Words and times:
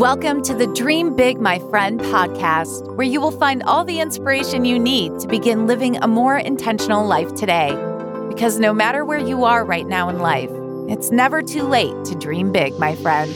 Welcome 0.00 0.40
to 0.44 0.54
the 0.54 0.66
Dream 0.68 1.14
Big, 1.14 1.42
My 1.42 1.58
Friend 1.58 2.00
podcast, 2.00 2.96
where 2.96 3.06
you 3.06 3.20
will 3.20 3.30
find 3.30 3.62
all 3.64 3.84
the 3.84 4.00
inspiration 4.00 4.64
you 4.64 4.78
need 4.78 5.18
to 5.18 5.28
begin 5.28 5.66
living 5.66 5.98
a 5.98 6.08
more 6.08 6.38
intentional 6.38 7.04
life 7.04 7.34
today. 7.34 7.72
Because 8.26 8.58
no 8.58 8.72
matter 8.72 9.04
where 9.04 9.18
you 9.18 9.44
are 9.44 9.62
right 9.62 9.86
now 9.86 10.08
in 10.08 10.18
life, 10.18 10.48
it's 10.88 11.10
never 11.10 11.42
too 11.42 11.64
late 11.64 12.02
to 12.06 12.14
dream 12.14 12.50
big, 12.50 12.78
my 12.78 12.96
friend. 12.96 13.30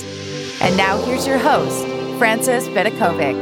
And 0.62 0.74
now 0.74 0.96
here's 1.02 1.26
your 1.26 1.36
host, 1.36 1.86
Francis 2.16 2.66
Vidakovic. 2.68 3.34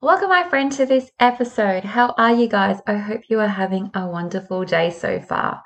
Welcome, 0.00 0.30
my 0.30 0.48
friend, 0.50 0.72
to 0.72 0.84
this 0.84 1.12
episode. 1.20 1.84
How 1.84 2.12
are 2.18 2.34
you 2.34 2.48
guys? 2.48 2.80
I 2.88 2.94
hope 2.96 3.20
you 3.28 3.38
are 3.38 3.46
having 3.46 3.92
a 3.94 4.08
wonderful 4.08 4.64
day 4.64 4.90
so 4.90 5.20
far. 5.20 5.62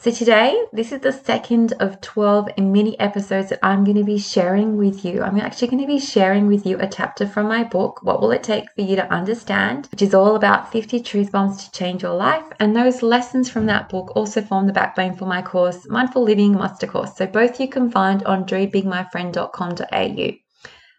So, 0.00 0.12
today, 0.12 0.54
this 0.72 0.92
is 0.92 1.00
the 1.00 1.10
second 1.10 1.72
of 1.80 2.00
12 2.00 2.56
mini 2.56 2.96
episodes 3.00 3.48
that 3.48 3.58
I'm 3.64 3.82
going 3.82 3.96
to 3.96 4.04
be 4.04 4.16
sharing 4.16 4.76
with 4.76 5.04
you. 5.04 5.22
I'm 5.22 5.40
actually 5.40 5.66
going 5.66 5.82
to 5.82 5.88
be 5.88 5.98
sharing 5.98 6.46
with 6.46 6.64
you 6.64 6.78
a 6.78 6.86
chapter 6.86 7.26
from 7.26 7.48
my 7.48 7.64
book, 7.64 7.98
What 8.04 8.20
Will 8.20 8.30
It 8.30 8.44
Take 8.44 8.70
for 8.76 8.82
You 8.82 8.94
to 8.94 9.12
Understand, 9.12 9.88
which 9.90 10.00
is 10.00 10.14
all 10.14 10.36
about 10.36 10.70
50 10.70 11.00
truth 11.00 11.32
bombs 11.32 11.64
to 11.64 11.72
change 11.72 12.04
your 12.04 12.14
life. 12.14 12.44
And 12.60 12.76
those 12.76 13.02
lessons 13.02 13.50
from 13.50 13.66
that 13.66 13.88
book 13.88 14.12
also 14.14 14.40
form 14.40 14.68
the 14.68 14.72
backbone 14.72 15.16
for 15.16 15.26
my 15.26 15.42
course, 15.42 15.84
Mindful 15.88 16.22
Living 16.22 16.52
Master 16.52 16.86
Course. 16.86 17.16
So, 17.16 17.26
both 17.26 17.58
you 17.58 17.66
can 17.66 17.90
find 17.90 18.22
on 18.22 18.44
dreambigmyfriend.com.au. 18.44 20.30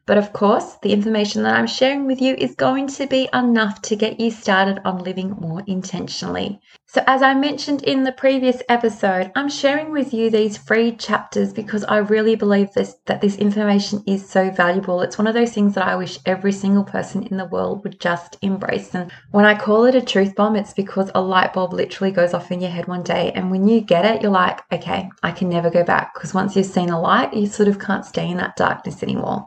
But 0.07 0.17
of 0.17 0.33
course, 0.33 0.75
the 0.81 0.91
information 0.91 1.43
that 1.43 1.55
I'm 1.55 1.67
sharing 1.67 2.05
with 2.05 2.21
you 2.21 2.35
is 2.35 2.53
going 2.53 2.87
to 2.87 3.07
be 3.07 3.29
enough 3.33 3.81
to 3.83 3.95
get 3.95 4.19
you 4.19 4.29
started 4.29 4.81
on 4.83 5.05
living 5.05 5.37
more 5.39 5.63
intentionally. 5.67 6.59
So, 6.91 7.03
as 7.05 7.21
I 7.21 7.35
mentioned 7.35 7.83
in 7.83 8.03
the 8.03 8.11
previous 8.11 8.63
episode, 8.67 9.31
I'm 9.35 9.47
sharing 9.47 9.91
with 9.91 10.11
you 10.11 10.31
these 10.31 10.57
free 10.57 10.95
chapters 10.95 11.53
because 11.53 11.83
I 11.83 11.97
really 11.97 12.33
believe 12.33 12.73
this, 12.73 12.95
that 13.05 13.21
this 13.21 13.35
information 13.35 14.03
is 14.07 14.27
so 14.27 14.49
valuable. 14.49 15.01
It's 15.01 15.15
one 15.15 15.27
of 15.27 15.35
those 15.35 15.53
things 15.53 15.75
that 15.75 15.87
I 15.87 15.95
wish 15.95 16.17
every 16.25 16.51
single 16.51 16.83
person 16.83 17.27
in 17.27 17.37
the 17.37 17.45
world 17.45 17.83
would 17.83 17.99
just 17.99 18.37
embrace. 18.41 18.95
And 18.95 19.11
when 19.29 19.45
I 19.45 19.53
call 19.53 19.85
it 19.85 19.93
a 19.93 20.01
truth 20.01 20.33
bomb, 20.33 20.55
it's 20.55 20.73
because 20.73 21.11
a 21.13 21.21
light 21.21 21.53
bulb 21.53 21.73
literally 21.73 22.11
goes 22.11 22.33
off 22.33 22.51
in 22.51 22.59
your 22.59 22.71
head 22.71 22.87
one 22.87 23.03
day. 23.03 23.33
And 23.35 23.51
when 23.51 23.67
you 23.67 23.81
get 23.81 24.03
it, 24.03 24.23
you're 24.23 24.31
like, 24.31 24.61
okay, 24.71 25.11
I 25.21 25.29
can 25.29 25.47
never 25.47 25.69
go 25.69 25.83
back. 25.83 26.15
Because 26.15 26.33
once 26.33 26.55
you've 26.55 26.65
seen 26.65 26.89
a 26.89 26.99
light, 26.99 27.35
you 27.35 27.45
sort 27.45 27.69
of 27.69 27.77
can't 27.77 28.03
stay 28.03 28.27
in 28.27 28.37
that 28.37 28.55
darkness 28.55 29.03
anymore. 29.03 29.45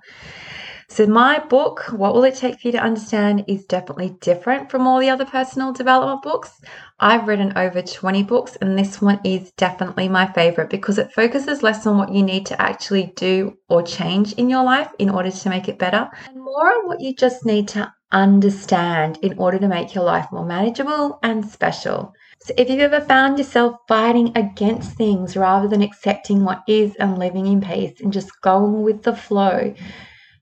So, 0.94 1.06
my 1.06 1.38
book, 1.38 1.86
What 1.90 2.12
Will 2.12 2.24
It 2.24 2.34
Take 2.34 2.60
for 2.60 2.68
You 2.68 2.72
to 2.72 2.84
Understand, 2.84 3.46
is 3.48 3.64
definitely 3.64 4.10
different 4.20 4.70
from 4.70 4.86
all 4.86 5.00
the 5.00 5.08
other 5.08 5.24
personal 5.24 5.72
development 5.72 6.20
books. 6.20 6.60
I've 7.00 7.26
written 7.26 7.54
over 7.56 7.80
20 7.80 8.22
books, 8.24 8.56
and 8.56 8.78
this 8.78 9.00
one 9.00 9.18
is 9.24 9.52
definitely 9.52 10.10
my 10.10 10.30
favorite 10.34 10.68
because 10.68 10.98
it 10.98 11.10
focuses 11.14 11.62
less 11.62 11.86
on 11.86 11.96
what 11.96 12.12
you 12.12 12.22
need 12.22 12.44
to 12.44 12.60
actually 12.60 13.14
do 13.16 13.56
or 13.70 13.82
change 13.82 14.34
in 14.34 14.50
your 14.50 14.64
life 14.64 14.90
in 14.98 15.08
order 15.08 15.30
to 15.30 15.48
make 15.48 15.66
it 15.66 15.78
better, 15.78 16.10
and 16.26 16.36
more 16.36 16.70
on 16.70 16.86
what 16.88 17.00
you 17.00 17.14
just 17.14 17.46
need 17.46 17.68
to 17.68 17.90
understand 18.10 19.18
in 19.22 19.38
order 19.38 19.58
to 19.58 19.68
make 19.68 19.94
your 19.94 20.04
life 20.04 20.26
more 20.30 20.44
manageable 20.44 21.18
and 21.22 21.48
special. 21.48 22.12
So, 22.42 22.52
if 22.58 22.68
you've 22.68 22.80
ever 22.80 23.00
found 23.00 23.38
yourself 23.38 23.78
fighting 23.88 24.30
against 24.36 24.98
things 24.98 25.38
rather 25.38 25.68
than 25.68 25.80
accepting 25.80 26.44
what 26.44 26.64
is 26.68 26.94
and 26.96 27.18
living 27.18 27.46
in 27.46 27.62
peace 27.62 27.98
and 28.02 28.12
just 28.12 28.42
going 28.42 28.82
with 28.82 29.04
the 29.04 29.16
flow, 29.16 29.72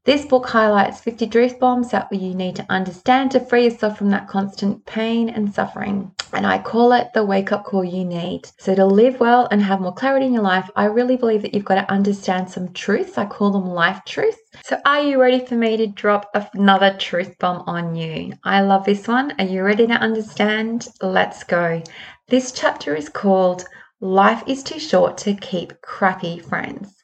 this 0.07 0.25
book 0.25 0.47
highlights 0.47 1.01
50 1.01 1.27
truth 1.27 1.61
bombs 1.61 1.91
that 1.91 2.11
you 2.11 2.35
need 2.35 2.57
to 2.57 2.67
understand 2.71 3.31
to 3.33 3.41
free 3.41 3.65
yourself 3.65 3.99
from 3.99 4.09
that 4.11 4.29
constant 4.29 4.87
pain 4.87 5.29
and 5.29 5.53
suffering. 5.53 6.11
And 6.33 6.47
I 6.47 6.59
call 6.59 6.93
it 6.93 7.13
the 7.13 7.23
wake 7.23 7.53
up 7.53 7.65
call 7.65 7.85
you 7.85 8.07
need. 8.07 8.49
So, 8.59 8.75
to 8.75 8.87
live 8.87 9.21
well 9.21 9.47
and 9.51 9.61
have 9.61 9.83
more 9.83 9.93
clarity 9.93 10.25
in 10.25 10.33
your 10.33 10.43
life, 10.43 10.71
I 10.75 10.87
really 10.87 11.17
believe 11.17 11.43
that 11.43 11.53
you've 11.53 11.67
got 11.67 11.75
to 11.75 11.93
understand 11.93 12.49
some 12.49 12.73
truths. 12.73 13.19
I 13.19 13.27
call 13.27 13.51
them 13.51 13.67
life 13.67 14.01
truths. 14.07 14.39
So, 14.65 14.79
are 14.87 15.03
you 15.03 15.21
ready 15.21 15.45
for 15.45 15.57
me 15.57 15.77
to 15.77 15.87
drop 15.87 16.31
another 16.55 16.97
truth 16.99 17.39
bomb 17.39 17.65
on 17.67 17.95
you? 17.95 18.33
I 18.43 18.63
love 18.63 18.87
this 18.87 19.07
one. 19.07 19.35
Are 19.39 19.45
you 19.45 19.63
ready 19.63 19.87
to 19.87 19.95
understand? 19.95 20.89
Let's 21.03 21.45
go. 21.45 21.83
This 22.29 22.53
chapter 22.53 22.95
is 22.95 23.11
called 23.11 23.67
Life 24.01 24.45
is 24.47 24.63
Too 24.63 24.79
Short 24.79 25.19
to 25.19 25.35
Keep 25.35 25.83
Crappy 25.83 26.39
Friends. 26.39 27.00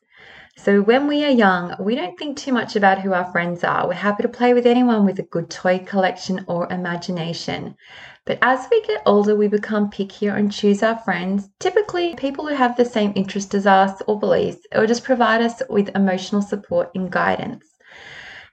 So, 0.59 0.81
when 0.81 1.06
we 1.06 1.22
are 1.22 1.31
young, 1.31 1.77
we 1.78 1.94
don't 1.94 2.19
think 2.19 2.39
too 2.39 2.53
much 2.53 2.77
about 2.77 3.00
who 3.03 3.12
our 3.12 3.31
friends 3.31 3.62
are. 3.62 3.87
We're 3.87 3.93
happy 3.93 4.22
to 4.22 4.28
play 4.28 4.55
with 4.55 4.67
anyone 4.67 5.05
with 5.05 5.19
a 5.19 5.22
good 5.22 5.50
toy 5.50 5.81
collection 5.81 6.44
or 6.49 6.72
imagination. 6.72 7.77
But 8.25 8.39
as 8.41 8.67
we 8.71 8.81
get 8.83 9.03
older, 9.05 9.37
we 9.37 9.49
become 9.49 9.91
pickier 9.91 10.34
and 10.34 10.50
choose 10.50 10.83
our 10.83 10.97
friends, 10.97 11.50
typically 11.61 12.15
people 12.15 12.47
who 12.47 12.55
have 12.55 12.77
the 12.77 12.87
same 12.87 13.12
interests 13.15 13.55
as 13.55 13.67
us 13.67 14.00
or 14.09 14.19
beliefs, 14.19 14.67
or 14.75 14.87
just 14.87 15.05
provide 15.05 15.43
us 15.43 15.62
with 15.69 15.94
emotional 15.94 16.41
support 16.41 16.91
and 16.94 17.12
guidance. 17.12 17.65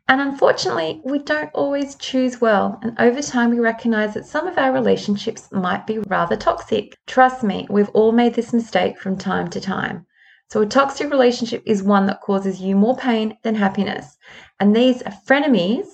And 0.10 0.20
unfortunately, 0.20 1.02
we 1.06 1.20
don't 1.20 1.52
always 1.54 1.96
choose 1.96 2.42
well. 2.42 2.80
And 2.84 3.00
over 3.00 3.22
time, 3.22 3.50
we 3.50 3.60
recognize 3.60 4.14
that 4.14 4.26
some 4.26 4.46
of 4.46 4.58
our 4.58 4.74
relationships 4.74 5.50
might 5.54 5.88
be 5.88 6.00
rather 6.00 6.36
toxic. 6.36 6.98
Trust 7.08 7.44
me, 7.44 7.66
we've 7.70 7.90
all 7.92 8.12
made 8.12 8.34
this 8.34 8.52
mistake 8.52 9.00
from 9.00 9.18
time 9.18 9.50
to 9.52 9.62
time. 9.62 10.06
So, 10.50 10.62
a 10.62 10.66
toxic 10.66 11.10
relationship 11.10 11.64
is 11.66 11.82
one 11.82 12.06
that 12.06 12.22
causes 12.22 12.62
you 12.62 12.76
more 12.76 12.96
pain 12.96 13.38
than 13.44 13.56
happiness. 13.56 14.18
And 14.60 14.76
these 14.76 15.02
frenemies 15.28 15.88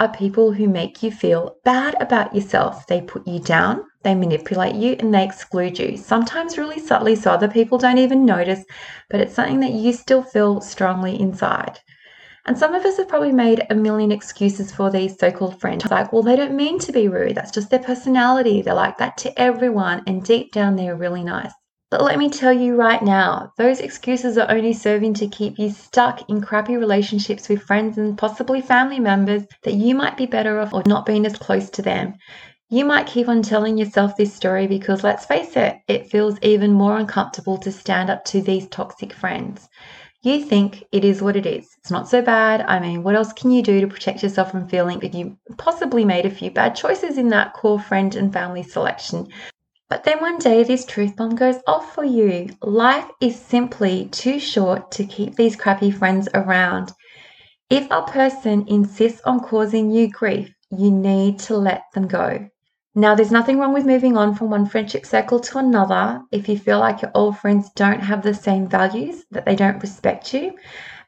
are 0.00 0.08
people 0.08 0.52
who 0.52 0.68
make 0.68 1.02
you 1.02 1.12
feel 1.12 1.56
bad 1.64 1.94
about 2.00 2.34
yourself. 2.34 2.86
They 2.86 3.02
put 3.02 3.26
you 3.26 3.38
down, 3.38 3.84
they 4.02 4.14
manipulate 4.14 4.74
you, 4.74 4.96
and 4.98 5.14
they 5.14 5.24
exclude 5.24 5.78
you. 5.78 5.96
Sometimes 5.96 6.58
really 6.58 6.80
subtly, 6.80 7.14
so 7.14 7.30
other 7.30 7.48
people 7.48 7.78
don't 7.78 7.98
even 7.98 8.24
notice, 8.24 8.64
but 9.10 9.20
it's 9.20 9.34
something 9.34 9.60
that 9.60 9.72
you 9.72 9.92
still 9.92 10.22
feel 10.22 10.60
strongly 10.60 11.18
inside. 11.20 11.78
And 12.46 12.58
some 12.58 12.74
of 12.74 12.84
us 12.84 12.96
have 12.96 13.08
probably 13.08 13.32
made 13.32 13.66
a 13.70 13.74
million 13.74 14.10
excuses 14.10 14.72
for 14.72 14.90
these 14.90 15.18
so 15.18 15.30
called 15.30 15.60
friends. 15.60 15.88
Like, 15.90 16.12
well, 16.12 16.22
they 16.22 16.36
don't 16.36 16.56
mean 16.56 16.78
to 16.80 16.92
be 16.92 17.06
rude. 17.06 17.36
That's 17.36 17.50
just 17.50 17.70
their 17.70 17.78
personality. 17.78 18.62
They're 18.62 18.74
like 18.74 18.98
that 18.98 19.18
to 19.18 19.40
everyone. 19.40 20.02
And 20.06 20.24
deep 20.24 20.52
down, 20.52 20.76
they're 20.76 20.96
really 20.96 21.22
nice. 21.22 21.52
But 21.90 22.04
let 22.04 22.18
me 22.18 22.30
tell 22.30 22.52
you 22.52 22.76
right 22.76 23.02
now, 23.02 23.52
those 23.58 23.80
excuses 23.80 24.38
are 24.38 24.48
only 24.48 24.72
serving 24.72 25.14
to 25.14 25.26
keep 25.26 25.58
you 25.58 25.70
stuck 25.70 26.30
in 26.30 26.40
crappy 26.40 26.76
relationships 26.76 27.48
with 27.48 27.64
friends 27.64 27.98
and 27.98 28.16
possibly 28.16 28.60
family 28.60 29.00
members 29.00 29.42
that 29.64 29.74
you 29.74 29.96
might 29.96 30.16
be 30.16 30.26
better 30.26 30.60
off 30.60 30.72
or 30.72 30.84
not 30.86 31.04
being 31.04 31.26
as 31.26 31.36
close 31.36 31.68
to 31.70 31.82
them. 31.82 32.14
You 32.68 32.84
might 32.84 33.08
keep 33.08 33.28
on 33.28 33.42
telling 33.42 33.76
yourself 33.76 34.16
this 34.16 34.32
story 34.32 34.68
because 34.68 35.02
let's 35.02 35.26
face 35.26 35.56
it, 35.56 35.78
it 35.88 36.08
feels 36.08 36.38
even 36.42 36.70
more 36.72 36.96
uncomfortable 36.96 37.58
to 37.58 37.72
stand 37.72 38.08
up 38.08 38.24
to 38.26 38.40
these 38.40 38.68
toxic 38.68 39.12
friends. 39.12 39.68
You 40.22 40.44
think 40.44 40.84
it 40.92 41.04
is 41.04 41.20
what 41.20 41.34
it 41.34 41.44
is. 41.44 41.66
It's 41.78 41.90
not 41.90 42.08
so 42.08 42.22
bad. 42.22 42.60
I 42.68 42.78
mean, 42.78 43.02
what 43.02 43.16
else 43.16 43.32
can 43.32 43.50
you 43.50 43.64
do 43.64 43.80
to 43.80 43.88
protect 43.88 44.22
yourself 44.22 44.52
from 44.52 44.68
feeling 44.68 45.00
if 45.02 45.12
you 45.12 45.36
possibly 45.58 46.04
made 46.04 46.24
a 46.24 46.30
few 46.30 46.52
bad 46.52 46.76
choices 46.76 47.18
in 47.18 47.30
that 47.30 47.54
core 47.54 47.80
friend 47.80 48.14
and 48.14 48.32
family 48.32 48.62
selection? 48.62 49.26
But 49.90 50.04
then 50.04 50.20
one 50.20 50.38
day 50.38 50.62
this 50.62 50.84
truth 50.84 51.16
bomb 51.16 51.34
goes 51.34 51.56
off 51.66 51.96
for 51.96 52.04
you. 52.04 52.50
Life 52.62 53.10
is 53.20 53.34
simply 53.36 54.06
too 54.06 54.38
short 54.38 54.92
to 54.92 55.04
keep 55.04 55.34
these 55.34 55.56
crappy 55.56 55.90
friends 55.90 56.28
around. 56.32 56.92
If 57.68 57.88
a 57.90 58.02
person 58.02 58.66
insists 58.68 59.20
on 59.24 59.40
causing 59.40 59.90
you 59.90 60.08
grief, 60.08 60.54
you 60.70 60.92
need 60.92 61.40
to 61.40 61.56
let 61.56 61.82
them 61.92 62.06
go. 62.06 62.48
Now, 62.94 63.16
there's 63.16 63.32
nothing 63.32 63.58
wrong 63.58 63.72
with 63.72 63.84
moving 63.84 64.16
on 64.16 64.36
from 64.36 64.50
one 64.50 64.66
friendship 64.66 65.04
circle 65.04 65.40
to 65.40 65.58
another 65.58 66.22
if 66.30 66.48
you 66.48 66.56
feel 66.56 66.78
like 66.78 67.02
your 67.02 67.10
old 67.14 67.38
friends 67.38 67.70
don't 67.74 68.00
have 68.00 68.22
the 68.22 68.34
same 68.34 68.68
values, 68.68 69.24
that 69.32 69.44
they 69.44 69.56
don't 69.56 69.82
respect 69.82 70.32
you, 70.32 70.52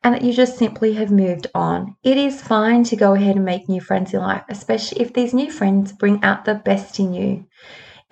and 0.03 0.12
that 0.12 0.22
you 0.22 0.32
just 0.32 0.59
simply 0.59 0.93
have 0.94 1.12
moved 1.12 1.47
on. 1.54 1.94
It 2.03 2.16
is 2.16 2.43
fine 2.43 2.82
to 2.84 2.97
go 2.97 3.14
ahead 3.14 3.37
and 3.37 3.44
make 3.44 3.69
new 3.69 3.81
friends 3.81 4.12
in 4.12 4.20
life, 4.20 4.43
especially 4.49 5.03
if 5.03 5.12
these 5.12 5.34
new 5.34 5.53
friends 5.53 5.93
bring 5.93 6.22
out 6.25 6.44
the 6.44 6.56
best 6.56 6.99
in 6.99 7.14
you. 7.14 7.46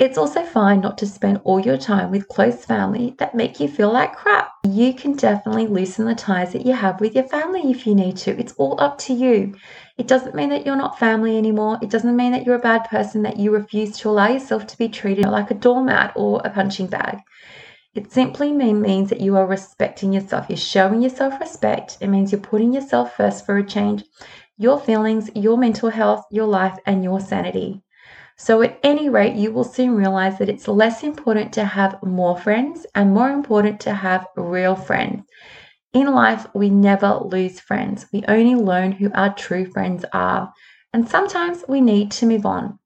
It's 0.01 0.17
also 0.17 0.43
fine 0.45 0.81
not 0.81 0.97
to 0.99 1.07
spend 1.07 1.43
all 1.45 1.61
your 1.61 1.77
time 1.77 2.11
with 2.11 2.27
close 2.27 2.65
family 2.65 3.15
that 3.19 3.35
make 3.35 3.61
you 3.61 3.69
feel 3.69 3.93
like 3.93 4.17
crap. 4.17 4.51
You 4.67 4.95
can 4.95 5.13
definitely 5.13 5.67
loosen 5.67 6.07
the 6.07 6.15
ties 6.15 6.55
that 6.55 6.65
you 6.65 6.73
have 6.73 7.03
with 7.03 7.15
your 7.15 7.29
family 7.29 7.71
if 7.71 7.87
you 7.87 7.95
need 7.95 8.17
to. 8.17 8.31
It's 8.41 8.55
all 8.55 8.81
up 8.81 8.97
to 9.01 9.13
you. 9.13 9.55
It 9.99 10.09
doesn't 10.09 10.35
mean 10.35 10.49
that 10.49 10.65
you're 10.65 10.75
not 10.75 10.99
family 10.99 11.37
anymore. 11.37 11.79
It 11.83 11.91
doesn't 11.91 12.17
mean 12.17 12.33
that 12.33 12.47
you're 12.47 12.55
a 12.55 12.61
bad 12.61 12.85
person, 12.85 13.25
that 13.25 13.37
you 13.37 13.51
refuse 13.51 13.99
to 13.99 14.09
allow 14.09 14.29
yourself 14.29 14.67
to 14.69 14.79
be 14.79 14.89
treated 14.89 15.27
like 15.27 15.51
a 15.51 15.55
doormat 15.55 16.15
or 16.17 16.41
a 16.47 16.49
punching 16.49 16.87
bag. 16.87 17.19
It 17.95 18.11
simply 18.11 18.53
means 18.53 19.11
that 19.11 19.21
you 19.21 19.37
are 19.37 19.47
respecting 19.47 20.15
yourself. 20.15 20.47
You're 20.49 20.57
showing 20.57 21.03
yourself 21.03 21.39
respect. 21.39 21.99
It 22.01 22.09
means 22.09 22.33
you're 22.33 22.41
putting 22.41 22.73
yourself 22.73 23.17
first 23.17 23.45
for 23.45 23.59
a 23.59 23.67
change, 23.67 24.05
your 24.57 24.81
feelings, 24.81 25.29
your 25.35 25.59
mental 25.59 25.91
health, 25.91 26.25
your 26.31 26.47
life, 26.47 26.79
and 26.87 27.05
your 27.05 27.21
sanity. 27.21 27.83
So, 28.43 28.63
at 28.63 28.81
any 28.83 29.11
rate, 29.11 29.37
you 29.37 29.53
will 29.53 29.65
soon 29.65 29.95
realize 29.95 30.39
that 30.39 30.49
it's 30.49 30.67
less 30.67 31.03
important 31.03 31.53
to 31.53 31.65
have 31.67 32.03
more 32.03 32.39
friends 32.39 32.87
and 32.95 33.13
more 33.13 33.29
important 33.29 33.81
to 33.81 33.93
have 33.93 34.27
real 34.35 34.75
friends. 34.75 35.25
In 35.93 36.07
life, 36.15 36.47
we 36.55 36.71
never 36.71 37.21
lose 37.23 37.61
friends. 37.61 38.07
We 38.15 38.25
only 38.29 38.55
learn 38.55 38.93
who 38.93 39.13
our 39.13 39.35
true 39.35 39.67
friends 39.67 40.07
are. 40.15 40.51
And 40.95 41.07
sometimes 41.07 41.65
we 41.69 41.83
need 41.83 42.13
to 42.13 42.25
move 42.25 42.47
on. 42.47 42.79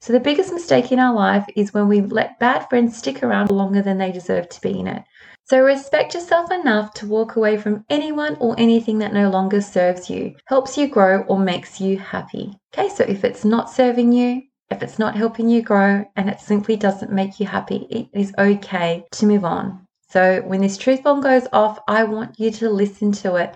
So, 0.00 0.12
the 0.12 0.18
biggest 0.18 0.52
mistake 0.52 0.90
in 0.90 0.98
our 0.98 1.14
life 1.14 1.46
is 1.54 1.72
when 1.72 1.86
we 1.86 2.00
let 2.00 2.40
bad 2.40 2.68
friends 2.68 2.96
stick 2.96 3.22
around 3.22 3.52
longer 3.52 3.82
than 3.82 3.98
they 3.98 4.10
deserve 4.10 4.48
to 4.48 4.60
be 4.60 4.76
in 4.76 4.88
it. 4.88 5.04
So, 5.44 5.60
respect 5.60 6.14
yourself 6.14 6.50
enough 6.50 6.94
to 6.94 7.06
walk 7.06 7.36
away 7.36 7.58
from 7.58 7.84
anyone 7.88 8.36
or 8.40 8.56
anything 8.58 8.98
that 8.98 9.14
no 9.14 9.30
longer 9.30 9.60
serves 9.60 10.10
you, 10.10 10.34
helps 10.46 10.76
you 10.76 10.88
grow, 10.88 11.20
or 11.28 11.38
makes 11.38 11.80
you 11.80 11.96
happy. 11.96 12.58
Okay, 12.74 12.88
so 12.88 13.04
if 13.04 13.22
it's 13.22 13.44
not 13.44 13.70
serving 13.70 14.12
you, 14.12 14.42
if 14.70 14.82
it's 14.82 14.98
not 14.98 15.16
helping 15.16 15.48
you 15.48 15.62
grow, 15.62 16.04
and 16.16 16.28
it 16.28 16.40
simply 16.40 16.76
doesn't 16.76 17.12
make 17.12 17.40
you 17.40 17.46
happy, 17.46 17.86
it 17.90 18.08
is 18.12 18.34
okay 18.38 19.04
to 19.12 19.26
move 19.26 19.44
on. 19.44 19.86
So, 20.08 20.40
when 20.42 20.60
this 20.60 20.78
truth 20.78 21.02
bomb 21.02 21.20
goes 21.20 21.46
off, 21.52 21.78
I 21.88 22.04
want 22.04 22.38
you 22.38 22.50
to 22.52 22.70
listen 22.70 23.12
to 23.12 23.36
it 23.36 23.54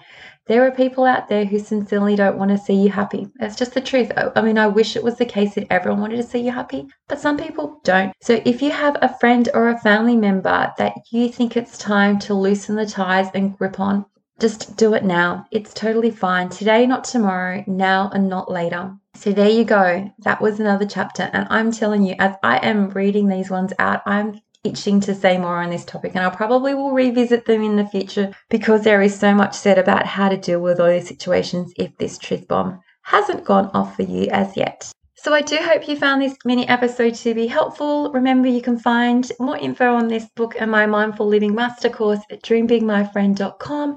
there 0.51 0.67
are 0.67 0.73
people 0.73 1.05
out 1.05 1.29
there 1.29 1.45
who 1.45 1.61
sincerely 1.61 2.17
don't 2.17 2.37
want 2.37 2.51
to 2.51 2.59
see 2.59 2.75
you 2.75 2.91
happy. 2.91 3.29
It's 3.39 3.55
just 3.55 3.73
the 3.73 3.81
truth. 3.81 4.11
I 4.35 4.43
mean, 4.43 4.59
I 4.59 4.67
wish 4.67 4.97
it 4.97 5.05
was 5.05 5.17
the 5.17 5.25
case 5.25 5.55
that 5.55 5.69
everyone 5.71 6.01
wanted 6.01 6.17
to 6.17 6.25
see 6.25 6.41
you 6.41 6.51
happy, 6.51 6.89
but 7.09 7.21
some 7.21 7.37
people 7.37 7.81
don't. 7.85 8.13
So 8.21 8.43
if 8.45 8.61
you 8.61 8.73
have 8.73 8.97
a 9.01 9.17
friend 9.21 9.49
or 9.55 9.69
a 9.69 9.79
family 9.79 10.17
member 10.17 10.73
that 10.77 10.95
you 11.13 11.29
think 11.29 11.57
it's 11.57 11.79
time 11.79 12.19
to 12.21 12.35
loosen 12.35 12.75
the 12.75 12.85
ties 12.85 13.31
and 13.33 13.57
grip 13.57 13.79
on, 13.79 14.07
just 14.41 14.77
do 14.77 14.95
it 14.95 15.05
now. 15.05 15.47
It's 15.51 15.75
totally 15.75 16.11
fine. 16.11 16.49
Today, 16.49 16.87
not 16.87 17.05
tomorrow, 17.05 17.63
now 17.67 18.11
and 18.13 18.29
not 18.29 18.51
later. 18.51 18.95
So 19.15 19.33
there 19.33 19.51
you 19.51 19.65
go. 19.65 20.11
That 20.21 20.41
was 20.41 20.59
another 20.59 20.87
chapter. 20.87 21.31
And 21.33 21.47
I'm 21.51 21.73
telling 21.73 22.05
you, 22.05 22.15
as 22.19 22.35
I 22.43 22.59
am 22.59 22.91
reading 22.91 23.29
these 23.29 23.51
ones 23.51 23.73
out, 23.79 24.03
I'm 24.07 24.41
itching 24.65 25.01
to 25.01 25.15
say 25.15 25.39
more 25.39 25.63
on 25.63 25.71
this 25.71 25.85
topic, 25.85 26.13
and 26.15 26.25
I 26.25 26.31
probably 26.31 26.75
will 26.75 26.93
revisit 26.93 27.47
them 27.47 27.63
in 27.63 27.77
the 27.77 27.87
future 27.87 28.35
because 28.51 28.83
there 28.83 29.03
is 29.03 29.19
so 29.19 29.35
much 29.35 29.55
said 29.55 29.79
about 29.79 30.07
how 30.07 30.29
to 30.29 30.37
deal 30.37 30.61
with 30.61 30.81
all 30.81 30.91
these 30.91 31.09
situations 31.09 31.73
if 31.77 31.97
this 31.97 32.19
truth 32.19 32.47
bomb 32.47 32.81
hasn't 33.03 33.45
gone 33.45 33.71
off 33.73 33.97
for 33.97 34.03
you 34.03 34.29
as 34.31 34.57
yet. 34.57 34.93
So, 35.23 35.35
I 35.35 35.43
do 35.43 35.59
hope 35.59 35.87
you 35.87 35.97
found 35.97 36.23
this 36.23 36.39
mini 36.47 36.67
episode 36.67 37.15
to 37.17 37.35
be 37.35 37.47
helpful. 37.47 38.11
Remember, 38.11 38.49
you 38.49 38.63
can 38.63 38.79
find 38.79 39.31
more 39.39 39.59
info 39.59 39.95
on 39.95 40.09
this 40.09 40.27
book 40.35 40.55
and 40.59 40.71
my 40.71 40.87
Mindful 40.87 41.27
Living 41.27 41.55
Master 41.55 41.91
course 41.91 42.21
at 42.31 42.43
dreambigmyfriend.com. 42.43 43.97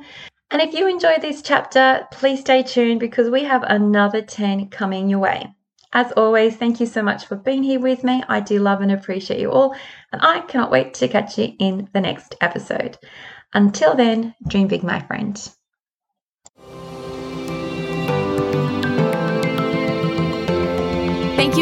And 0.51 0.61
if 0.61 0.73
you 0.73 0.85
enjoyed 0.85 1.21
this 1.21 1.41
chapter, 1.41 2.05
please 2.11 2.41
stay 2.41 2.61
tuned 2.61 2.99
because 2.99 3.29
we 3.29 3.45
have 3.45 3.63
another 3.63 4.21
10 4.21 4.67
coming 4.67 5.07
your 5.07 5.19
way. 5.19 5.47
As 5.93 6.11
always, 6.11 6.57
thank 6.57 6.81
you 6.81 6.87
so 6.87 7.01
much 7.01 7.25
for 7.25 7.37
being 7.37 7.63
here 7.63 7.79
with 7.79 8.03
me. 8.03 8.21
I 8.27 8.41
do 8.41 8.59
love 8.59 8.81
and 8.81 8.91
appreciate 8.91 9.39
you 9.39 9.49
all, 9.49 9.73
and 10.11 10.21
I 10.21 10.41
cannot 10.41 10.71
wait 10.71 10.93
to 10.95 11.07
catch 11.07 11.37
you 11.37 11.53
in 11.57 11.87
the 11.93 12.01
next 12.01 12.35
episode. 12.41 12.97
Until 13.53 13.95
then, 13.95 14.35
dream 14.45 14.67
big, 14.67 14.83
my 14.83 14.99
friend. 14.99 15.39